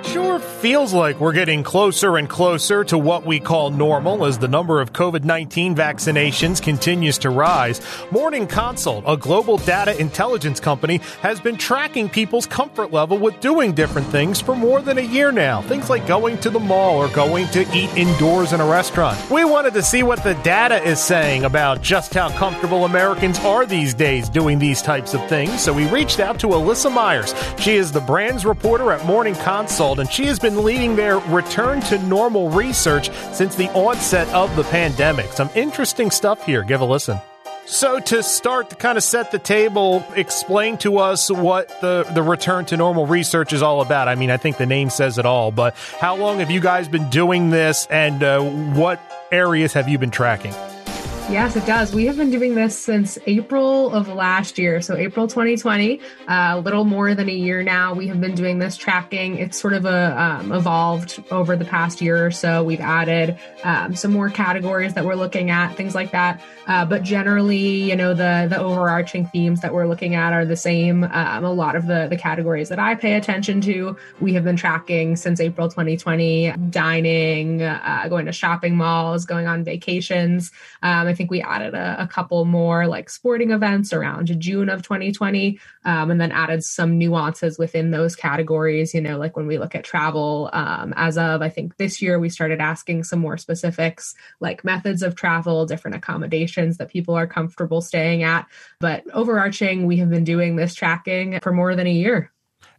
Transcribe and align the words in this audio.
It 0.00 0.06
sure 0.06 0.38
feels 0.38 0.94
like 0.94 1.20
we're 1.20 1.34
getting 1.34 1.62
closer 1.62 2.16
and 2.16 2.26
closer 2.26 2.84
to 2.84 2.96
what 2.96 3.26
we 3.26 3.38
call 3.38 3.70
normal 3.70 4.24
as 4.24 4.38
the 4.38 4.48
number 4.48 4.80
of 4.80 4.94
COVID 4.94 5.24
19 5.24 5.74
vaccinations 5.74 6.62
continues 6.62 7.18
to 7.18 7.28
rise. 7.28 7.82
Morning 8.10 8.46
Consult, 8.46 9.04
a 9.06 9.18
global 9.18 9.58
data 9.58 9.94
intelligence 10.00 10.58
company, 10.58 11.02
has 11.20 11.38
been 11.38 11.58
tracking 11.58 12.08
people's 12.08 12.46
comfort 12.46 12.92
level 12.92 13.18
with 13.18 13.38
doing 13.40 13.74
different 13.74 14.06
things 14.06 14.40
for 14.40 14.56
more 14.56 14.80
than 14.80 14.96
a 14.96 15.02
year 15.02 15.30
now. 15.32 15.60
Things 15.60 15.90
like 15.90 16.06
going 16.06 16.38
to 16.38 16.48
the 16.48 16.58
mall 16.58 16.96
or 16.96 17.08
going 17.08 17.46
to 17.48 17.60
eat 17.76 17.94
indoors 17.94 18.54
in 18.54 18.60
a 18.62 18.66
restaurant. 18.66 19.18
We 19.30 19.44
wanted 19.44 19.74
to 19.74 19.82
see 19.82 20.02
what 20.02 20.24
the 20.24 20.32
data 20.36 20.82
is 20.82 20.98
saying 20.98 21.44
about 21.44 21.82
just 21.82 22.14
how 22.14 22.30
comfortable 22.30 22.86
Americans 22.86 23.38
are 23.40 23.66
these 23.66 23.92
days 23.92 24.30
doing 24.30 24.58
these 24.58 24.80
types 24.80 25.12
of 25.12 25.28
things, 25.28 25.62
so 25.62 25.74
we 25.74 25.86
reached 25.88 26.20
out 26.20 26.40
to 26.40 26.46
Alyssa 26.46 26.90
Myers. 26.90 27.34
She 27.58 27.74
is 27.74 27.92
the 27.92 28.00
brands 28.00 28.46
reporter 28.46 28.92
at 28.92 29.04
Morning 29.04 29.34
Consult 29.34 29.89
and 29.98 30.10
she 30.10 30.26
has 30.26 30.38
been 30.38 30.62
leading 30.62 30.94
their 30.94 31.18
return 31.18 31.80
to 31.82 31.98
normal 31.98 32.50
research 32.50 33.10
since 33.32 33.56
the 33.56 33.68
onset 33.72 34.28
of 34.28 34.54
the 34.56 34.64
pandemic. 34.64 35.32
Some 35.32 35.50
interesting 35.54 36.10
stuff 36.10 36.44
here. 36.46 36.62
Give 36.62 36.80
a 36.80 36.84
listen. 36.84 37.18
So, 37.66 38.00
to 38.00 38.22
start 38.22 38.70
to 38.70 38.76
kind 38.76 38.98
of 38.98 39.04
set 39.04 39.30
the 39.30 39.38
table, 39.38 40.04
explain 40.16 40.76
to 40.78 40.98
us 40.98 41.30
what 41.30 41.68
the, 41.80 42.04
the 42.14 42.22
return 42.22 42.64
to 42.66 42.76
normal 42.76 43.06
research 43.06 43.52
is 43.52 43.62
all 43.62 43.80
about. 43.80 44.08
I 44.08 44.16
mean, 44.16 44.30
I 44.30 44.38
think 44.38 44.56
the 44.56 44.66
name 44.66 44.90
says 44.90 45.18
it 45.18 45.26
all, 45.26 45.52
but 45.52 45.76
how 46.00 46.16
long 46.16 46.40
have 46.40 46.50
you 46.50 46.60
guys 46.60 46.88
been 46.88 47.08
doing 47.10 47.50
this 47.50 47.86
and 47.86 48.22
uh, 48.22 48.40
what 48.40 49.00
areas 49.30 49.72
have 49.74 49.88
you 49.88 49.98
been 49.98 50.10
tracking? 50.10 50.52
Yes, 51.30 51.54
it 51.54 51.64
does. 51.64 51.94
We 51.94 52.06
have 52.06 52.16
been 52.16 52.32
doing 52.32 52.56
this 52.56 52.76
since 52.76 53.16
April 53.24 53.94
of 53.94 54.08
last 54.08 54.58
year. 54.58 54.82
So, 54.82 54.96
April 54.96 55.28
2020, 55.28 56.00
uh, 56.26 56.54
a 56.56 56.58
little 56.58 56.84
more 56.84 57.14
than 57.14 57.28
a 57.28 57.32
year 57.32 57.62
now. 57.62 57.94
We 57.94 58.08
have 58.08 58.20
been 58.20 58.34
doing 58.34 58.58
this 58.58 58.76
tracking. 58.76 59.38
It's 59.38 59.56
sort 59.56 59.74
of 59.74 59.84
a, 59.84 60.20
um, 60.20 60.50
evolved 60.50 61.22
over 61.30 61.54
the 61.54 61.64
past 61.64 62.00
year 62.00 62.26
or 62.26 62.32
so. 62.32 62.64
We've 62.64 62.80
added 62.80 63.38
um, 63.62 63.94
some 63.94 64.10
more 64.10 64.28
categories 64.28 64.94
that 64.94 65.04
we're 65.04 65.14
looking 65.14 65.50
at, 65.50 65.74
things 65.76 65.94
like 65.94 66.10
that. 66.10 66.42
Uh, 66.66 66.84
but 66.84 67.04
generally, 67.04 67.56
you 67.90 67.94
know, 67.94 68.12
the 68.12 68.48
the 68.50 68.58
overarching 68.58 69.26
themes 69.26 69.60
that 69.60 69.72
we're 69.72 69.86
looking 69.86 70.16
at 70.16 70.32
are 70.32 70.44
the 70.44 70.56
same. 70.56 71.04
Um, 71.04 71.44
a 71.44 71.52
lot 71.52 71.76
of 71.76 71.86
the 71.86 72.08
the 72.10 72.16
categories 72.16 72.68
that 72.70 72.80
I 72.80 72.96
pay 72.96 73.14
attention 73.14 73.60
to, 73.62 73.96
we 74.20 74.32
have 74.34 74.42
been 74.42 74.56
tracking 74.56 75.14
since 75.14 75.40
April 75.40 75.68
2020: 75.68 76.52
dining, 76.70 77.62
uh, 77.62 78.06
going 78.08 78.26
to 78.26 78.32
shopping 78.32 78.76
malls, 78.76 79.24
going 79.24 79.46
on 79.46 79.62
vacations. 79.62 80.50
Um, 80.82 81.06
I 81.06 81.14
think 81.20 81.30
we 81.30 81.42
added 81.42 81.74
a, 81.74 82.04
a, 82.04 82.06
couple 82.06 82.46
more 82.46 82.86
like 82.86 83.10
sporting 83.10 83.50
events 83.50 83.92
around 83.92 84.34
June 84.40 84.70
of 84.70 84.80
2020, 84.80 85.60
um, 85.84 86.10
and 86.10 86.18
then 86.18 86.32
added 86.32 86.64
some 86.64 86.96
nuances 86.96 87.58
within 87.58 87.90
those 87.90 88.16
categories. 88.16 88.94
You 88.94 89.02
know, 89.02 89.18
like 89.18 89.36
when 89.36 89.46
we 89.46 89.58
look 89.58 89.74
at 89.74 89.84
travel, 89.84 90.48
um, 90.54 90.94
as 90.96 91.18
of 91.18 91.42
I 91.42 91.50
think 91.50 91.76
this 91.76 92.00
year, 92.00 92.18
we 92.18 92.30
started 92.30 92.58
asking 92.58 93.04
some 93.04 93.18
more 93.18 93.36
specifics, 93.36 94.14
like 94.40 94.64
methods 94.64 95.02
of 95.02 95.14
travel, 95.14 95.66
different 95.66 95.98
accommodations 95.98 96.78
that 96.78 96.88
people 96.88 97.14
are 97.14 97.26
comfortable 97.26 97.82
staying 97.82 98.22
at. 98.22 98.46
But 98.78 99.04
overarching, 99.12 99.84
we 99.84 99.98
have 99.98 100.08
been 100.08 100.24
doing 100.24 100.56
this 100.56 100.74
tracking 100.74 101.38
for 101.42 101.52
more 101.52 101.76
than 101.76 101.86
a 101.86 101.92
year. 101.92 102.32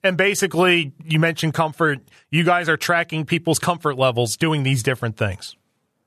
And 0.03 0.17
basically, 0.17 0.94
you 1.06 1.19
mentioned 1.19 1.53
comfort. 1.53 2.00
You 2.31 2.44
guys 2.44 2.67
are 2.69 2.78
tracking 2.78 3.23
people's 3.23 3.59
comfort 3.59 4.00
levels 4.00 4.36
doing 4.36 4.64
these 4.64 4.81
different 4.81 5.16
things. 5.16 5.56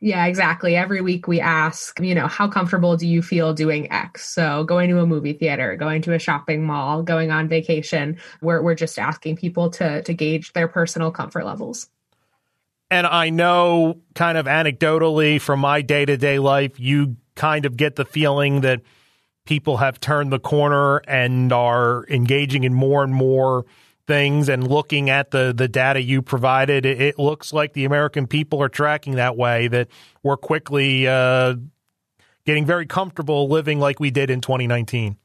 Yeah, 0.05 0.27
exactly. 0.27 0.77
Every 0.77 1.00
week 1.00 1.27
we 1.27 1.41
ask, 1.41 1.98
you 1.98 2.14
know, 2.14 2.27
how 2.27 2.47
comfortable 2.47 2.94
do 2.94 3.06
you 3.06 3.22
feel 3.22 3.55
doing 3.55 3.91
X? 3.91 4.28
So 4.28 4.62
going 4.62 4.90
to 4.90 5.01
a 5.01 5.06
movie 5.06 5.33
theater, 5.33 5.77
going 5.77 6.02
to 6.02 6.12
a 6.12 6.18
shopping 6.18 6.62
mall, 6.62 7.02
going 7.02 7.30
on 7.30 7.48
vacation, 7.48 8.18
we're, 8.42 8.61
we're 8.61 8.74
just 8.74 8.98
asking 8.98 9.36
people 9.36 9.70
to, 9.70 10.02
to 10.02 10.12
gauge 10.12 10.52
their 10.52 10.68
personal 10.68 11.11
comfort 11.11 11.46
levels. 11.46 11.89
And 12.90 13.06
I 13.06 13.30
know 13.30 14.02
kind 14.14 14.36
of 14.36 14.45
anecdotally 14.45 15.40
from 15.40 15.61
my 15.61 15.80
day 15.80 16.05
to 16.05 16.18
day 16.18 16.39
life, 16.39 16.78
you 16.78 17.17
kind 17.34 17.64
of 17.64 17.78
get 17.78 17.96
the 17.96 18.05
feeling 18.05 18.61
that 18.61 18.83
people 19.46 19.78
have 19.78 20.01
turned 20.01 20.30
the 20.30 20.39
corner 20.39 20.98
and 21.08 21.51
are 21.51 22.05
engaging 22.11 22.64
in 22.64 22.74
more 22.74 23.05
and 23.05 23.14
more 23.14 23.64
things 24.06 24.48
and 24.48 24.68
looking 24.68 25.08
at 25.08 25.30
the 25.30 25.52
the 25.56 25.68
data 25.68 26.02
you 26.02 26.20
provided 26.20 26.84
it, 26.84 27.00
it 27.00 27.18
looks 27.18 27.52
like 27.52 27.72
the 27.72 27.84
american 27.84 28.26
people 28.26 28.62
are 28.62 28.68
tracking 28.68 29.14
that 29.14 29.36
way 29.36 29.68
that 29.68 29.88
we're 30.22 30.36
quickly 30.36 31.08
uh, 31.08 31.54
getting 32.44 32.66
very 32.66 32.86
comfortable 32.86 33.48
living 33.48 33.80
like 33.80 33.98
we 34.00 34.10
did 34.10 34.30
in 34.30 34.40
2019 34.40 35.16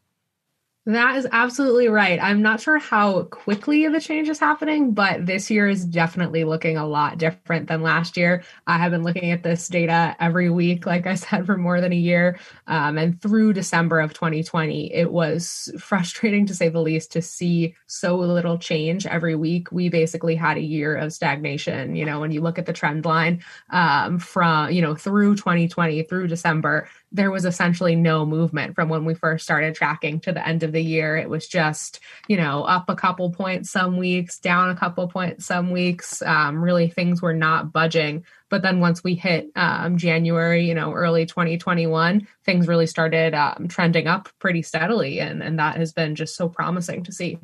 that 0.95 1.17
is 1.17 1.27
absolutely 1.31 1.87
right. 1.87 2.19
I'm 2.21 2.41
not 2.41 2.61
sure 2.61 2.79
how 2.79 3.23
quickly 3.23 3.87
the 3.87 4.01
change 4.01 4.29
is 4.29 4.39
happening, 4.39 4.93
but 4.93 5.25
this 5.25 5.51
year 5.51 5.67
is 5.67 5.85
definitely 5.85 6.43
looking 6.45 6.77
a 6.77 6.87
lot 6.87 7.17
different 7.17 7.67
than 7.67 7.81
last 7.81 8.17
year. 8.17 8.43
I 8.65 8.77
have 8.77 8.91
been 8.91 9.03
looking 9.03 9.31
at 9.31 9.43
this 9.43 9.67
data 9.67 10.15
every 10.19 10.49
week, 10.49 10.85
like 10.85 11.05
I 11.05 11.15
said, 11.15 11.45
for 11.45 11.57
more 11.57 11.79
than 11.79 11.93
a 11.93 11.97
year. 11.97 12.39
Um, 12.67 12.97
and 12.97 13.21
through 13.21 13.53
December 13.53 13.99
of 13.99 14.13
2020, 14.13 14.93
it 14.93 15.11
was 15.11 15.71
frustrating 15.79 16.45
to 16.47 16.55
say 16.55 16.69
the 16.69 16.81
least 16.81 17.11
to 17.11 17.21
see 17.21 17.75
so 17.85 18.15
little 18.17 18.57
change 18.57 19.05
every 19.05 19.35
week. 19.35 19.71
We 19.71 19.89
basically 19.89 20.35
had 20.35 20.57
a 20.57 20.61
year 20.61 20.95
of 20.95 21.13
stagnation. 21.13 21.95
You 21.95 22.05
know, 22.05 22.19
when 22.19 22.31
you 22.31 22.41
look 22.41 22.57
at 22.57 22.65
the 22.65 22.73
trend 22.73 23.05
line 23.05 23.43
um, 23.69 24.17
from, 24.17 24.71
you 24.71 24.81
know, 24.81 24.95
through 24.95 25.35
2020, 25.35 26.03
through 26.03 26.27
December, 26.27 26.87
there 27.11 27.31
was 27.31 27.45
essentially 27.45 27.95
no 27.95 28.25
movement 28.25 28.75
from 28.75 28.89
when 28.89 29.05
we 29.05 29.13
first 29.13 29.43
started 29.43 29.75
tracking 29.75 30.19
to 30.21 30.31
the 30.31 30.47
end 30.47 30.63
of 30.63 30.71
the 30.71 30.78
year. 30.81 31.17
It 31.17 31.29
was 31.29 31.47
just, 31.47 31.99
you 32.27 32.37
know, 32.37 32.63
up 32.63 32.89
a 32.89 32.95
couple 32.95 33.31
points 33.31 33.69
some 33.69 33.97
weeks, 33.97 34.39
down 34.39 34.69
a 34.69 34.75
couple 34.75 35.07
points 35.07 35.45
some 35.45 35.71
weeks. 35.71 36.21
Um, 36.21 36.63
really, 36.63 36.89
things 36.89 37.21
were 37.21 37.33
not 37.33 37.71
budging. 37.71 38.25
But 38.49 38.61
then 38.61 38.79
once 38.79 39.03
we 39.03 39.15
hit 39.15 39.51
um, 39.55 39.97
January, 39.97 40.65
you 40.65 40.73
know, 40.73 40.93
early 40.93 41.25
2021, 41.25 42.27
things 42.43 42.67
really 42.67 42.87
started 42.87 43.33
um, 43.33 43.67
trending 43.67 44.07
up 44.07 44.29
pretty 44.39 44.61
steadily. 44.61 45.19
And, 45.19 45.43
and 45.43 45.59
that 45.59 45.77
has 45.77 45.93
been 45.93 46.15
just 46.15 46.35
so 46.35 46.49
promising 46.49 47.03
to 47.03 47.11
see. 47.11 47.37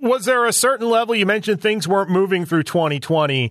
Was 0.00 0.24
there 0.24 0.44
a 0.44 0.52
certain 0.52 0.88
level? 0.88 1.14
You 1.14 1.26
mentioned 1.26 1.60
things 1.60 1.88
weren't 1.88 2.10
moving 2.10 2.44
through 2.44 2.64
2020 2.64 3.50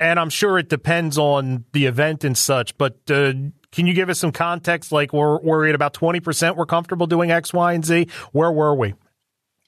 and 0.00 0.18
I'm 0.18 0.30
sure 0.30 0.58
it 0.58 0.68
depends 0.68 1.18
on 1.18 1.66
the 1.72 1.84
event 1.84 2.24
and 2.24 2.36
such. 2.36 2.76
But 2.78 2.98
uh, 3.10 3.34
can 3.72 3.86
you 3.86 3.94
give 3.94 4.08
us 4.08 4.18
some 4.18 4.32
context? 4.32 4.92
Like 4.92 5.12
we're 5.12 5.66
at 5.68 5.74
about 5.74 5.94
twenty 5.94 6.20
percent. 6.20 6.56
We're 6.56 6.66
comfortable 6.66 7.06
doing 7.06 7.30
X, 7.30 7.52
Y, 7.52 7.72
and 7.72 7.84
Z. 7.84 8.08
Where 8.32 8.52
were 8.52 8.74
we? 8.74 8.94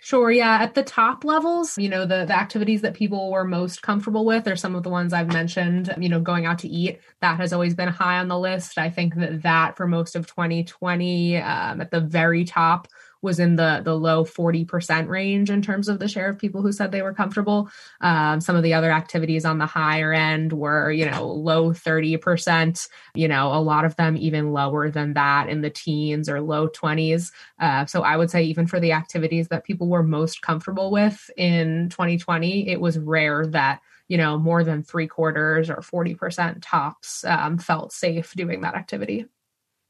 Sure. 0.04 0.32
Yeah. 0.32 0.58
At 0.60 0.74
the 0.74 0.82
top 0.82 1.24
levels, 1.24 1.78
you 1.78 1.88
know, 1.88 2.04
the, 2.04 2.24
the 2.24 2.36
activities 2.36 2.80
that 2.80 2.94
people 2.94 3.30
were 3.30 3.44
most 3.44 3.82
comfortable 3.82 4.24
with 4.24 4.48
are 4.48 4.56
some 4.56 4.74
of 4.74 4.82
the 4.82 4.88
ones 4.88 5.12
I've 5.12 5.32
mentioned, 5.32 5.94
you 5.96 6.08
know, 6.08 6.20
going 6.20 6.44
out 6.44 6.58
to 6.60 6.68
eat. 6.68 6.98
That 7.20 7.36
has 7.36 7.52
always 7.52 7.76
been 7.76 7.86
high 7.86 8.18
on 8.18 8.26
the 8.26 8.36
list. 8.36 8.78
I 8.78 8.90
think 8.90 9.14
that 9.14 9.42
that 9.42 9.76
for 9.76 9.86
most 9.86 10.16
of 10.16 10.26
2020, 10.26 11.36
um, 11.36 11.80
at 11.80 11.92
the 11.92 12.00
very 12.00 12.44
top 12.44 12.88
was 13.22 13.38
in 13.38 13.56
the 13.56 13.80
the 13.84 13.94
low 13.94 14.24
40% 14.24 15.08
range 15.08 15.48
in 15.50 15.62
terms 15.62 15.88
of 15.88 15.98
the 15.98 16.08
share 16.08 16.28
of 16.28 16.38
people 16.38 16.60
who 16.60 16.72
said 16.72 16.90
they 16.90 17.02
were 17.02 17.14
comfortable. 17.14 17.70
Um, 18.00 18.40
some 18.40 18.56
of 18.56 18.62
the 18.62 18.74
other 18.74 18.90
activities 18.90 19.44
on 19.44 19.58
the 19.58 19.66
higher 19.66 20.12
end 20.12 20.52
were, 20.52 20.90
you 20.90 21.08
know, 21.08 21.26
low 21.26 21.72
30%, 21.72 22.88
you 23.14 23.28
know, 23.28 23.52
a 23.54 23.62
lot 23.62 23.84
of 23.84 23.96
them 23.96 24.16
even 24.16 24.52
lower 24.52 24.90
than 24.90 25.14
that 25.14 25.48
in 25.48 25.60
the 25.60 25.70
teens 25.70 26.28
or 26.28 26.40
low 26.40 26.68
20s. 26.68 27.30
Uh, 27.60 27.86
so 27.86 28.02
I 28.02 28.16
would 28.16 28.30
say 28.30 28.42
even 28.42 28.66
for 28.66 28.80
the 28.80 28.92
activities 28.92 29.48
that 29.48 29.64
people 29.64 29.88
were 29.88 30.02
most 30.02 30.42
comfortable 30.42 30.90
with 30.90 31.30
in 31.36 31.88
2020, 31.90 32.68
it 32.68 32.80
was 32.80 32.98
rare 32.98 33.46
that 33.46 33.80
you 34.08 34.18
know 34.18 34.36
more 34.36 34.64
than 34.64 34.82
three 34.82 35.06
quarters 35.06 35.70
or 35.70 35.76
40% 35.76 36.58
tops 36.60 37.24
um, 37.24 37.56
felt 37.56 37.92
safe 37.92 38.32
doing 38.34 38.60
that 38.62 38.74
activity 38.74 39.26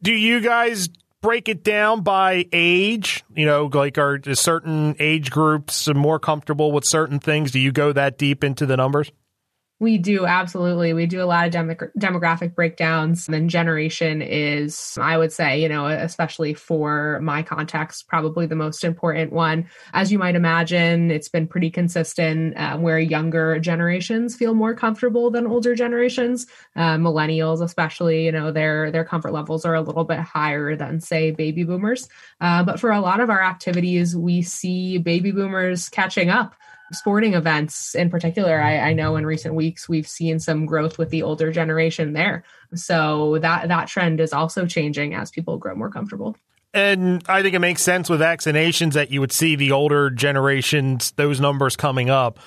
do 0.03 0.13
you 0.13 0.41
guys 0.41 0.89
break 1.23 1.49
it 1.49 1.65
down 1.65 2.03
by 2.03 2.47
age? 2.53 3.25
You 3.35 3.47
know, 3.47 3.71
like 3.73 3.97
are 3.97 4.21
certain 4.35 4.97
age 4.99 5.31
groups 5.31 5.89
more 5.89 6.19
comfortable 6.19 6.73
with 6.73 6.85
certain 6.85 7.21
things? 7.21 7.53
Do 7.53 7.61
you 7.61 7.73
go 7.73 7.93
that 7.93 8.19
deep 8.19 8.45
into 8.45 8.67
the 8.67 8.77
numbers? 8.77 9.11
We 9.83 9.99
do, 9.99 10.27
absolutely. 10.27 10.93
We 10.93 11.07
do 11.07 11.21
a 11.21 11.27
lot 11.27 11.49
of 11.49 11.53
demographic 11.53 12.55
breakdowns. 12.55 13.29
And 13.29 13.51
generation 13.51 14.23
is, 14.23 14.97
I 14.97 15.19
would 15.19 15.33
say, 15.33 15.61
you 15.61 15.69
know, 15.69 15.87
especially 15.87 16.55
for 16.55 17.19
my 17.21 17.43
context, 17.43 18.07
probably 18.07 18.47
the 18.47 18.55
most 18.55 18.85
important 18.85 19.33
one. 19.33 19.69
As 19.93 20.13
you 20.13 20.21
might 20.21 20.37
imagine, 20.37 21.11
it's 21.11 21.29
been 21.29 21.49
pretty 21.49 21.69
consistent 21.69 22.57
uh, 22.57 22.79
where 22.79 23.01
younger 23.01 23.59
generations 23.59 24.37
feel 24.37 24.55
more 24.55 24.73
comfortable 24.73 25.33
than 25.33 25.49
older 25.49 25.75
generations. 25.75 26.47
Uh, 26.77 26.95
millennials, 26.95 27.61
especially, 27.61 28.27
you 28.27 28.31
know, 28.31 28.53
their 28.53 28.93
their 28.93 29.05
comfort 29.05 29.33
levels 29.33 29.65
are 29.65 29.75
a 29.75 29.83
little 29.83 30.05
bit 30.05 30.21
higher 30.21 30.77
than, 30.77 31.01
say, 31.01 31.33
baby 31.33 31.65
boomers. 31.65 32.09
Uh, 32.41 32.63
but 32.63 32.79
for 32.79 32.93
a 32.93 33.01
lot 33.01 33.19
of 33.19 33.31
our 33.31 33.43
activities, 33.43 34.15
we 34.15 34.43
see 34.43 34.99
baby 34.99 35.33
boomers 35.33 35.89
catching 35.89 36.31
up 36.31 36.55
sporting 36.93 37.35
events 37.35 37.95
in 37.95 38.11
particular, 38.11 38.61
I, 38.61 38.79
I, 38.79 38.93
know 38.93 39.17
in 39.17 39.27
recent 39.27 39.55
weeks 39.55 39.89
we've 39.89 40.07
seen 40.07 40.39
some 40.39 40.67
growth 40.67 40.99
with 40.99 41.11
the 41.11 41.23
older 41.23 41.51
generation 41.51 42.13
there. 42.13 42.45
So 42.75 43.39
that 43.39 43.69
that 43.69 43.89
trend 43.89 44.21
is 44.21 44.33
also 44.33 44.67
changing 44.67 45.15
as 45.15 45.31
people 45.31 45.59
grow 45.59 45.75
more 45.75 45.91
comfortable. 45.91 46.37
And 46.75 47.23
I 47.29 47.43
think 47.43 47.55
it 47.55 47.59
makes 47.59 47.83
sense 47.83 48.09
with 48.09 48.21
vaccinations 48.21 48.95
that 48.95 49.11
you 49.11 49.21
would 49.21 49.33
see 49.33 49.57
the 49.57 49.73
older 49.73 50.09
generations, 50.09 51.13
those 51.13 51.41
numbers 51.41 51.77
coming 51.77 52.09
up. 52.09 52.39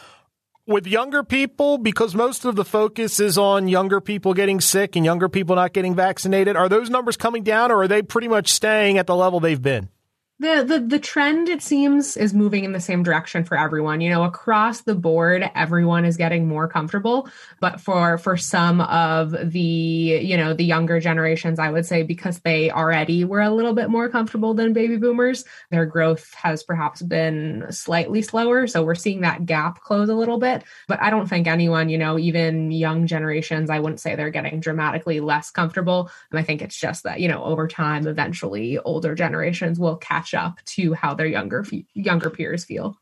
With 0.68 0.88
younger 0.88 1.24
people, 1.24 1.78
because 1.78 2.16
most 2.16 2.44
of 2.44 2.56
the 2.56 2.66
focus 2.66 3.20
is 3.20 3.38
on 3.38 3.68
younger 3.68 4.02
people 4.02 4.34
getting 4.34 4.60
sick 4.60 4.96
and 4.96 5.06
younger 5.06 5.30
people 5.30 5.56
not 5.56 5.74
getting 5.74 5.94
vaccinated, 5.94 6.56
are 6.56 6.68
those 6.68 6.90
numbers 6.90 7.18
coming 7.18 7.44
down 7.44 7.72
or 7.72 7.84
are 7.84 7.88
they 7.88 8.02
pretty 8.02 8.28
much 8.28 8.52
staying 8.52 8.98
at 8.98 9.06
the 9.06 9.16
level 9.16 9.40
they've 9.40 9.62
been? 9.62 9.90
The 10.38 10.66
the 10.68 10.80
the 10.82 11.00
trend 11.00 11.48
it 11.48 11.62
seems 11.62 12.18
is 12.18 12.34
moving 12.34 12.66
in 12.66 12.74
the 12.74 12.80
same 12.82 13.04
direction 13.04 13.46
for 13.46 13.58
everyone. 13.58 14.02
You 14.02 14.10
know 14.10 14.24
across 14.26 14.82
the 14.82 14.94
board 14.94 15.50
everyone 15.56 16.04
is 16.04 16.18
getting 16.18 16.46
more 16.46 16.68
comfortable. 16.68 17.30
But 17.62 17.80
for 17.80 18.18
for 18.18 18.36
some 18.36 18.82
of 18.82 19.32
the 19.32 19.60
you 19.60 20.36
know 20.36 20.54
the 20.54 20.66
younger 20.66 21.00
generations 21.00 21.58
i 21.58 21.70
would 21.70 21.86
say 21.86 22.04
because 22.04 22.40
they 22.40 22.70
already 22.70 23.24
were 23.24 23.42
a 23.42 23.50
little 23.50 23.74
bit 23.74 23.90
more 23.90 24.10
comfortable 24.10 24.54
than 24.54 24.74
baby 24.74 24.98
boomers 24.98 25.46
their 25.72 25.86
growth 25.86 26.34
has 26.34 26.64
perhaps 26.64 27.02
been 27.02 27.66
slightly 27.70 28.22
slower. 28.22 28.68
So 28.68 28.84
we're 28.84 28.96
seeing 28.96 29.22
that 29.22 29.46
gap 29.46 29.82
close 29.82 30.10
a 30.10 30.16
little 30.16 30.38
bit. 30.38 30.64
But 30.90 31.02
i 31.02 31.10
don't 31.10 31.28
think 31.28 31.48
anyone 31.48 31.88
you 31.88 31.98
know 31.98 32.20
even 32.20 32.72
young 32.72 33.08
generations 33.08 33.70
i 33.70 33.80
wouldn't 33.80 34.02
say 34.02 34.16
they're 34.16 34.32
getting 34.32 34.60
dramatically 34.60 35.22
less 35.22 35.50
comfortable. 35.50 36.12
And 36.30 36.40
i 36.40 36.44
think 36.44 36.62
it's 36.62 36.78
just 36.78 37.04
that 37.04 37.22
you 37.22 37.30
know 37.30 37.42
over 37.42 37.70
time 37.70 38.06
eventually 38.06 38.78
older 38.80 39.16
generations 39.16 39.80
will 39.80 39.96
catch 39.96 40.25
catch 40.26 40.34
up 40.34 40.64
to 40.66 40.94
how 40.94 41.14
their 41.14 41.26
younger 41.26 41.66
younger 41.94 42.30
peers 42.30 42.66
feel. 42.66 42.98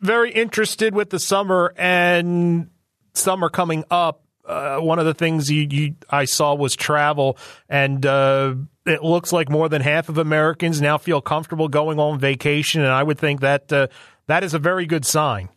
Very 0.00 0.30
interested 0.30 0.94
with 0.94 1.10
the 1.10 1.18
summer 1.18 1.74
and 1.76 2.70
summer 3.14 3.48
coming 3.48 3.84
up. 3.90 4.22
Uh, 4.46 4.78
one 4.78 4.98
of 4.98 5.04
the 5.04 5.12
things 5.12 5.50
you, 5.50 5.66
you, 5.70 5.94
I 6.08 6.24
saw 6.24 6.54
was 6.54 6.74
travel, 6.74 7.36
and 7.68 8.04
uh, 8.06 8.54
it 8.86 9.02
looks 9.02 9.30
like 9.30 9.50
more 9.50 9.68
than 9.68 9.82
half 9.82 10.08
of 10.08 10.16
Americans 10.16 10.80
now 10.80 10.96
feel 10.96 11.20
comfortable 11.20 11.68
going 11.68 11.98
on 11.98 12.18
vacation, 12.18 12.80
and 12.80 12.90
I 12.90 13.02
would 13.02 13.18
think 13.18 13.40
that 13.42 13.70
uh, 13.70 13.88
that 14.26 14.44
is 14.44 14.54
a 14.54 14.58
very 14.58 14.86
good 14.86 15.04
sign. 15.04 15.50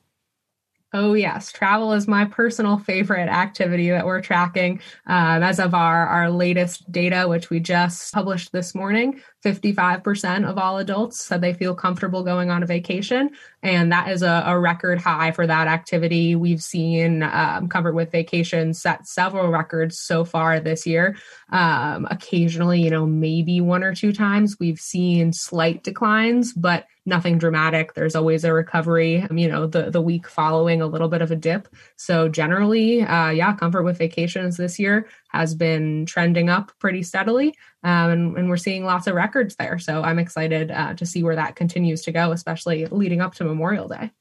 Oh, 0.93 1.13
yes. 1.13 1.53
Travel 1.53 1.93
is 1.93 2.05
my 2.05 2.25
personal 2.25 2.77
favorite 2.77 3.29
activity 3.29 3.89
that 3.89 4.05
we're 4.05 4.19
tracking. 4.21 4.81
Um, 5.07 5.41
as 5.41 5.57
of 5.57 5.73
our, 5.73 6.05
our 6.05 6.29
latest 6.29 6.91
data, 6.91 7.25
which 7.29 7.49
we 7.49 7.61
just 7.61 8.13
published 8.13 8.51
this 8.51 8.75
morning, 8.75 9.21
55% 9.41 10.45
of 10.45 10.57
all 10.57 10.79
adults 10.79 11.21
said 11.21 11.39
they 11.39 11.53
feel 11.53 11.73
comfortable 11.73 12.23
going 12.23 12.49
on 12.49 12.61
a 12.61 12.65
vacation. 12.65 13.29
And 13.63 13.91
that 13.91 14.09
is 14.09 14.23
a, 14.23 14.43
a 14.47 14.59
record 14.59 14.99
high 14.99 15.31
for 15.31 15.45
that 15.45 15.67
activity. 15.67 16.35
We've 16.35 16.61
seen 16.61 17.23
um, 17.23 17.67
Comfort 17.69 17.93
with 17.93 18.11
Vacations 18.11 18.81
set 18.81 19.07
several 19.07 19.49
records 19.49 19.99
so 19.99 20.25
far 20.25 20.59
this 20.59 20.87
year. 20.87 21.15
Um, 21.51 22.07
occasionally, 22.09 22.81
you 22.81 22.89
know, 22.89 23.05
maybe 23.05 23.61
one 23.61 23.83
or 23.83 23.93
two 23.93 24.13
times 24.13 24.57
we've 24.59 24.79
seen 24.79 25.31
slight 25.31 25.83
declines, 25.83 26.53
but 26.53 26.87
nothing 27.05 27.37
dramatic. 27.37 27.93
There's 27.93 28.15
always 28.15 28.43
a 28.43 28.53
recovery, 28.53 29.21
um, 29.29 29.37
you 29.37 29.47
know, 29.47 29.67
the, 29.67 29.89
the 29.89 30.01
week 30.01 30.27
following 30.27 30.81
a 30.81 30.87
little 30.87 31.07
bit 31.07 31.21
of 31.21 31.31
a 31.31 31.35
dip. 31.35 31.67
So 31.97 32.29
generally, 32.29 33.01
uh, 33.01 33.29
yeah, 33.29 33.55
Comfort 33.55 33.83
with 33.83 33.97
Vacations 33.97 34.57
this 34.57 34.79
year 34.79 35.07
has 35.31 35.55
been 35.55 36.05
trending 36.05 36.49
up 36.49 36.71
pretty 36.79 37.03
steadily. 37.03 37.55
Um, 37.83 38.11
and, 38.11 38.37
and, 38.37 38.49
we're 38.49 38.57
seeing 38.57 38.83
lots 38.85 39.07
of 39.07 39.15
records 39.15 39.55
there. 39.55 39.79
So 39.79 40.03
I'm 40.03 40.19
excited 40.19 40.69
uh, 40.71 40.93
to 40.95 41.05
see 41.05 41.23
where 41.23 41.35
that 41.35 41.55
continues 41.55 42.01
to 42.03 42.11
go, 42.11 42.31
especially 42.31 42.85
leading 42.87 43.21
up 43.21 43.33
to 43.35 43.43
Memorial 43.43 43.87
Day. 43.87 44.11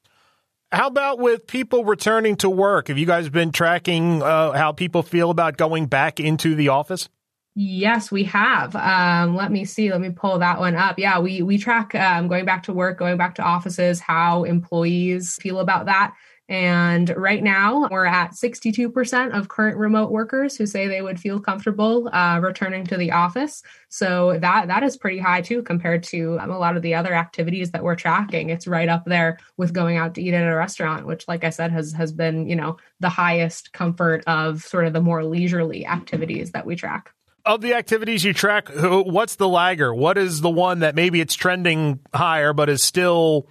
How 0.72 0.86
about 0.86 1.18
with 1.18 1.46
people 1.46 1.84
returning 1.84 2.36
to 2.36 2.48
work? 2.48 2.88
Have 2.88 2.96
you 2.96 3.06
guys 3.06 3.28
been 3.28 3.50
tracking 3.50 4.22
uh, 4.22 4.52
how 4.52 4.70
people 4.72 5.02
feel 5.02 5.30
about 5.30 5.56
going 5.56 5.86
back 5.86 6.20
into 6.20 6.54
the 6.54 6.68
office? 6.68 7.08
Yes, 7.56 8.12
we 8.12 8.24
have. 8.24 8.76
Um, 8.76 9.34
let 9.34 9.50
me 9.50 9.64
see. 9.64 9.90
Let 9.90 10.00
me 10.00 10.10
pull 10.10 10.38
that 10.38 10.60
one 10.60 10.76
up. 10.76 10.98
Yeah, 10.98 11.18
we 11.18 11.42
we 11.42 11.58
track 11.58 11.94
um, 11.96 12.28
going 12.28 12.44
back 12.44 12.62
to 12.64 12.72
work, 12.72 12.98
going 12.98 13.16
back 13.16 13.34
to 13.34 13.42
offices, 13.42 13.98
how 13.98 14.44
employees 14.44 15.36
feel 15.42 15.58
about 15.58 15.86
that. 15.86 16.14
And 16.50 17.14
right 17.16 17.44
now, 17.44 17.86
we're 17.92 18.06
at 18.06 18.32
62% 18.32 19.38
of 19.38 19.46
current 19.46 19.78
remote 19.78 20.10
workers 20.10 20.56
who 20.56 20.66
say 20.66 20.88
they 20.88 21.00
would 21.00 21.20
feel 21.20 21.38
comfortable 21.38 22.10
uh, 22.12 22.40
returning 22.42 22.84
to 22.88 22.96
the 22.96 23.12
office. 23.12 23.62
So 23.88 24.36
that 24.40 24.66
that 24.66 24.82
is 24.82 24.96
pretty 24.96 25.20
high 25.20 25.42
too, 25.42 25.62
compared 25.62 26.02
to 26.04 26.40
um, 26.40 26.50
a 26.50 26.58
lot 26.58 26.76
of 26.76 26.82
the 26.82 26.96
other 26.96 27.14
activities 27.14 27.70
that 27.70 27.84
we're 27.84 27.94
tracking. 27.94 28.50
It's 28.50 28.66
right 28.66 28.88
up 28.88 29.04
there 29.04 29.38
with 29.56 29.72
going 29.72 29.96
out 29.96 30.16
to 30.16 30.22
eat 30.22 30.34
at 30.34 30.42
a 30.42 30.56
restaurant, 30.56 31.06
which, 31.06 31.28
like 31.28 31.44
I 31.44 31.50
said, 31.50 31.70
has 31.70 31.92
has 31.92 32.10
been 32.10 32.48
you 32.48 32.56
know 32.56 32.78
the 32.98 33.08
highest 33.08 33.72
comfort 33.72 34.24
of 34.26 34.64
sort 34.64 34.86
of 34.86 34.92
the 34.92 35.00
more 35.00 35.24
leisurely 35.24 35.86
activities 35.86 36.50
that 36.50 36.66
we 36.66 36.74
track 36.74 37.14
of 37.46 37.60
the 37.62 37.74
activities 37.74 38.22
you 38.22 38.34
track, 38.34 38.68
what's 38.74 39.36
the 39.36 39.48
lagger? 39.48 39.94
What 39.94 40.18
is 40.18 40.40
the 40.40 40.50
one 40.50 40.80
that 40.80 40.94
maybe 40.94 41.20
it's 41.20 41.34
trending 41.34 42.00
higher, 42.12 42.52
but 42.52 42.68
is 42.68 42.82
still 42.82 43.48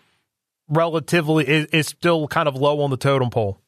relatively 0.69 1.47
is, 1.47 1.65
is 1.67 1.87
still 1.87 2.27
kind 2.27 2.47
of 2.47 2.55
low 2.55 2.81
on 2.81 2.89
the 2.89 2.97
totem 2.97 3.29
pole? 3.29 3.61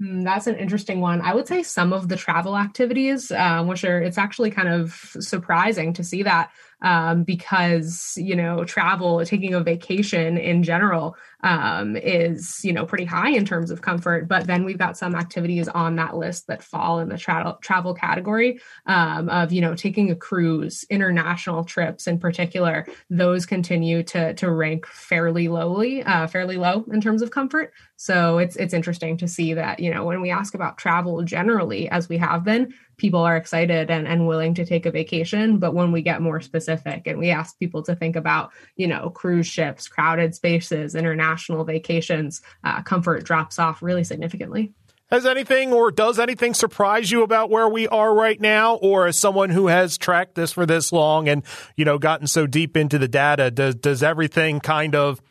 Hmm, 0.00 0.22
that's 0.22 0.46
an 0.46 0.56
interesting 0.56 1.00
one. 1.00 1.20
I 1.20 1.34
would 1.34 1.46
say 1.48 1.62
some 1.62 1.92
of 1.92 2.08
the 2.08 2.16
travel 2.16 2.56
activities, 2.56 3.30
um, 3.30 3.66
which 3.66 3.84
are, 3.84 4.00
it's 4.02 4.18
actually 4.18 4.50
kind 4.50 4.68
of 4.68 4.92
surprising 5.20 5.92
to 5.94 6.04
see 6.04 6.22
that 6.24 6.50
um, 6.82 7.24
because, 7.24 8.14
you 8.16 8.36
know, 8.36 8.64
travel, 8.64 9.24
taking 9.24 9.54
a 9.54 9.60
vacation 9.60 10.36
in 10.36 10.62
general 10.62 11.16
um, 11.42 11.96
is, 11.96 12.60
you 12.64 12.72
know, 12.72 12.84
pretty 12.84 13.04
high 13.04 13.30
in 13.30 13.44
terms 13.44 13.70
of 13.70 13.82
comfort. 13.82 14.28
But 14.28 14.46
then 14.46 14.64
we've 14.64 14.78
got 14.78 14.96
some 14.96 15.14
activities 15.14 15.68
on 15.68 15.96
that 15.96 16.16
list 16.16 16.46
that 16.48 16.62
fall 16.62 16.98
in 16.98 17.08
the 17.08 17.18
travel 17.18 17.58
travel 17.62 17.94
category 17.94 18.60
um, 18.86 19.28
of, 19.28 19.52
you 19.52 19.60
know, 19.60 19.74
taking 19.74 20.10
a 20.10 20.16
cruise, 20.16 20.84
international 20.90 21.64
trips 21.64 22.06
in 22.06 22.18
particular. 22.18 22.86
Those 23.10 23.46
continue 23.46 24.02
to 24.04 24.34
to 24.34 24.50
rank 24.50 24.86
fairly 24.86 25.48
lowly, 25.48 26.02
uh, 26.02 26.26
fairly 26.26 26.56
low 26.56 26.84
in 26.92 27.00
terms 27.00 27.22
of 27.22 27.30
comfort. 27.30 27.72
So 27.96 28.38
it's 28.38 28.56
it's 28.56 28.74
interesting 28.74 29.16
to 29.18 29.28
see 29.28 29.54
that, 29.54 29.80
you 29.80 29.92
know, 29.92 30.04
when 30.04 30.20
we 30.20 30.30
ask 30.30 30.54
about 30.54 30.78
travel 30.78 31.22
generally, 31.22 31.88
as 31.88 32.08
we 32.08 32.18
have 32.18 32.44
been, 32.44 32.74
people 32.98 33.20
are 33.20 33.36
excited 33.36 33.90
and, 33.90 34.06
and 34.06 34.26
willing 34.26 34.54
to 34.54 34.64
take 34.64 34.86
a 34.86 34.90
vacation. 34.90 35.58
But 35.58 35.74
when 35.74 35.92
we 35.92 36.02
get 36.02 36.22
more 36.22 36.40
specific 36.40 37.06
and 37.06 37.18
we 37.18 37.30
ask 37.30 37.58
people 37.58 37.82
to 37.84 37.94
think 37.94 38.16
about, 38.16 38.52
you 38.76 38.86
know, 38.86 39.10
cruise 39.10 39.46
ships, 39.46 39.88
crowded 39.88 40.34
spaces, 40.34 40.94
international 40.94 41.64
vacations, 41.64 42.40
uh, 42.64 42.82
comfort 42.82 43.24
drops 43.24 43.58
off 43.58 43.82
really 43.82 44.04
significantly. 44.04 44.72
Has 45.08 45.24
anything 45.24 45.72
or 45.72 45.92
does 45.92 46.18
anything 46.18 46.52
surprise 46.52 47.12
you 47.12 47.22
about 47.22 47.48
where 47.48 47.68
we 47.68 47.86
are 47.86 48.12
right 48.12 48.40
now? 48.40 48.74
Or 48.74 49.06
as 49.06 49.16
someone 49.16 49.50
who 49.50 49.68
has 49.68 49.96
tracked 49.96 50.34
this 50.34 50.52
for 50.52 50.66
this 50.66 50.90
long 50.90 51.28
and, 51.28 51.44
you 51.76 51.84
know, 51.84 51.96
gotten 51.96 52.26
so 52.26 52.46
deep 52.48 52.76
into 52.76 52.98
the 52.98 53.06
data, 53.06 53.52
does, 53.52 53.76
does 53.76 54.02
everything 54.02 54.58
kind 54.58 54.96
of 54.96 55.22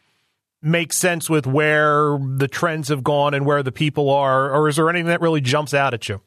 make 0.62 0.94
sense 0.94 1.30
with 1.30 1.46
where 1.46 2.18
the 2.38 2.48
trends 2.48 2.88
have 2.88 3.04
gone 3.04 3.34
and 3.34 3.46
where 3.46 3.64
the 3.64 3.72
people 3.72 4.10
are? 4.10 4.50
Or 4.50 4.70
is 4.70 4.78
there 4.78 4.90
anything 4.90 5.08
that 5.08 5.20
really 5.20 5.42
jumps 5.42 5.74
out 5.74 5.94
at 5.94 6.08
you? 6.08 6.22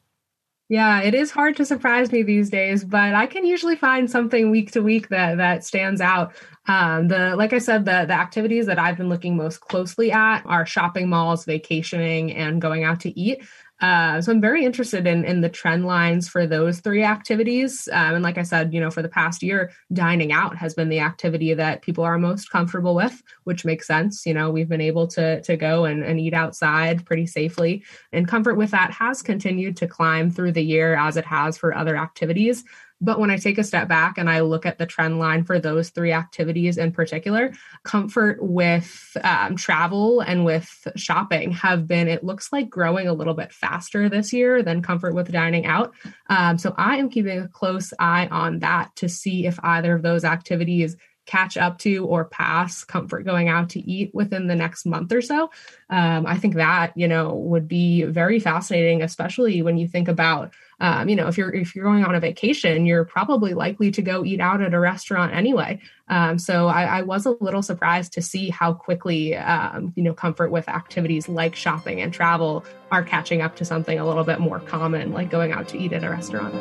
Yeah, 0.70 1.00
it 1.00 1.14
is 1.14 1.30
hard 1.30 1.56
to 1.56 1.64
surprise 1.64 2.12
me 2.12 2.22
these 2.22 2.50
days, 2.50 2.84
but 2.84 3.14
I 3.14 3.26
can 3.26 3.46
usually 3.46 3.76
find 3.76 4.10
something 4.10 4.50
week 4.50 4.70
to 4.72 4.82
week 4.82 5.08
that 5.08 5.38
that 5.38 5.64
stands 5.64 6.00
out. 6.02 6.34
Um, 6.66 7.08
the 7.08 7.34
like 7.36 7.54
I 7.54 7.58
said, 7.58 7.86
the 7.86 8.04
the 8.06 8.12
activities 8.12 8.66
that 8.66 8.78
I've 8.78 8.98
been 8.98 9.08
looking 9.08 9.34
most 9.36 9.60
closely 9.62 10.12
at 10.12 10.42
are 10.44 10.66
shopping 10.66 11.08
malls, 11.08 11.46
vacationing, 11.46 12.34
and 12.34 12.60
going 12.60 12.84
out 12.84 13.00
to 13.00 13.18
eat. 13.18 13.42
Uh, 13.80 14.20
so 14.20 14.32
I'm 14.32 14.40
very 14.40 14.64
interested 14.64 15.06
in 15.06 15.24
in 15.24 15.40
the 15.40 15.48
trend 15.48 15.86
lines 15.86 16.28
for 16.28 16.46
those 16.46 16.80
three 16.80 17.04
activities. 17.04 17.88
Um, 17.92 18.16
and 18.16 18.24
like 18.24 18.36
I 18.36 18.42
said, 18.42 18.74
you 18.74 18.80
know, 18.80 18.90
for 18.90 19.02
the 19.02 19.08
past 19.08 19.42
year, 19.42 19.70
dining 19.92 20.32
out 20.32 20.56
has 20.56 20.74
been 20.74 20.88
the 20.88 20.98
activity 20.98 21.54
that 21.54 21.82
people 21.82 22.02
are 22.02 22.18
most 22.18 22.50
comfortable 22.50 22.94
with, 22.94 23.22
which 23.44 23.64
makes 23.64 23.86
sense. 23.86 24.26
You 24.26 24.34
know, 24.34 24.50
we've 24.50 24.68
been 24.68 24.80
able 24.80 25.06
to 25.08 25.40
to 25.42 25.56
go 25.56 25.84
and, 25.84 26.02
and 26.02 26.18
eat 26.18 26.34
outside 26.34 27.06
pretty 27.06 27.26
safely, 27.26 27.84
and 28.12 28.26
comfort 28.26 28.56
with 28.56 28.72
that 28.72 28.90
has 28.90 29.22
continued 29.22 29.76
to 29.76 29.86
climb 29.86 30.30
through 30.30 30.52
the 30.52 30.64
year 30.64 30.96
as 30.96 31.16
it 31.16 31.26
has 31.26 31.56
for 31.56 31.74
other 31.74 31.96
activities. 31.96 32.64
But 33.00 33.20
when 33.20 33.30
I 33.30 33.36
take 33.36 33.58
a 33.58 33.64
step 33.64 33.88
back 33.88 34.18
and 34.18 34.28
I 34.28 34.40
look 34.40 34.66
at 34.66 34.78
the 34.78 34.86
trend 34.86 35.18
line 35.18 35.44
for 35.44 35.58
those 35.58 35.90
three 35.90 36.12
activities 36.12 36.78
in 36.78 36.92
particular, 36.92 37.52
comfort 37.84 38.38
with 38.42 39.16
um, 39.22 39.56
travel 39.56 40.20
and 40.20 40.44
with 40.44 40.68
shopping 40.96 41.52
have 41.52 41.86
been, 41.86 42.08
it 42.08 42.24
looks 42.24 42.52
like 42.52 42.68
growing 42.68 43.06
a 43.06 43.12
little 43.12 43.34
bit 43.34 43.52
faster 43.52 44.08
this 44.08 44.32
year 44.32 44.62
than 44.62 44.82
comfort 44.82 45.14
with 45.14 45.30
dining 45.30 45.66
out. 45.66 45.92
Um, 46.28 46.58
so 46.58 46.74
I 46.76 46.96
am 46.96 47.08
keeping 47.08 47.38
a 47.38 47.48
close 47.48 47.92
eye 47.98 48.26
on 48.28 48.58
that 48.60 48.94
to 48.96 49.08
see 49.08 49.46
if 49.46 49.58
either 49.62 49.94
of 49.94 50.02
those 50.02 50.24
activities 50.24 50.96
catch 51.28 51.58
up 51.58 51.78
to 51.78 52.06
or 52.06 52.24
pass 52.24 52.84
comfort 52.84 53.24
going 53.24 53.48
out 53.48 53.68
to 53.68 53.80
eat 53.80 54.10
within 54.14 54.46
the 54.46 54.56
next 54.56 54.86
month 54.86 55.12
or 55.12 55.20
so. 55.20 55.50
Um, 55.90 56.26
I 56.26 56.38
think 56.38 56.54
that, 56.54 56.96
you 56.96 57.06
know, 57.06 57.34
would 57.34 57.68
be 57.68 58.04
very 58.04 58.40
fascinating, 58.40 59.02
especially 59.02 59.60
when 59.60 59.76
you 59.76 59.86
think 59.86 60.08
about 60.08 60.54
um, 60.80 61.08
you 61.08 61.16
know, 61.16 61.26
if 61.26 61.36
you're 61.36 61.52
if 61.52 61.74
you're 61.74 61.84
going 61.84 62.04
on 62.04 62.14
a 62.14 62.20
vacation, 62.20 62.86
you're 62.86 63.04
probably 63.04 63.52
likely 63.52 63.90
to 63.90 64.02
go 64.02 64.24
eat 64.24 64.40
out 64.40 64.62
at 64.62 64.74
a 64.74 64.78
restaurant 64.78 65.34
anyway. 65.34 65.80
Um, 66.08 66.38
so 66.38 66.68
I, 66.68 66.84
I, 66.84 67.02
was 67.02 67.26
a 67.26 67.32
little 67.32 67.62
surprised 67.62 68.14
to 68.14 68.22
see 68.22 68.48
how 68.48 68.72
quickly, 68.72 69.36
um, 69.36 69.92
you 69.94 70.02
know, 70.02 70.14
comfort 70.14 70.50
with 70.50 70.66
activities 70.68 71.28
like 71.28 71.54
shopping 71.54 72.00
and 72.00 72.14
travel 72.14 72.64
are 72.90 73.02
catching 73.02 73.42
up 73.42 73.56
to 73.56 73.64
something 73.64 73.98
a 73.98 74.06
little 74.06 74.24
bit 74.24 74.40
more 74.40 74.58
common, 74.60 75.12
like 75.12 75.30
going 75.30 75.52
out 75.52 75.68
to 75.68 75.78
eat 75.78 75.92
at 75.92 76.04
a 76.04 76.08
restaurant. 76.08 76.54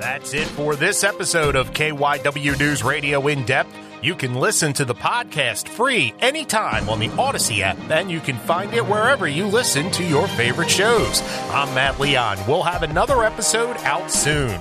That's 0.00 0.34
it 0.34 0.46
for 0.48 0.76
this 0.76 1.04
episode 1.04 1.56
of 1.56 1.72
KYW 1.72 2.58
News 2.58 2.82
Radio 2.82 3.26
in 3.28 3.44
depth. 3.44 3.74
You 4.04 4.14
can 4.14 4.34
listen 4.34 4.74
to 4.74 4.84
the 4.84 4.94
podcast 4.94 5.66
free 5.66 6.12
anytime 6.20 6.90
on 6.90 6.98
the 6.98 7.08
Audacy 7.08 7.60
app, 7.60 7.78
and 7.90 8.10
you 8.10 8.20
can 8.20 8.36
find 8.36 8.74
it 8.74 8.86
wherever 8.86 9.26
you 9.26 9.46
listen 9.46 9.90
to 9.92 10.04
your 10.04 10.28
favorite 10.28 10.68
shows. 10.68 11.22
I'm 11.48 11.74
Matt 11.74 11.98
Leon. 11.98 12.36
We'll 12.46 12.64
have 12.64 12.82
another 12.82 13.24
episode 13.24 13.78
out 13.78 14.10
soon. 14.10 14.60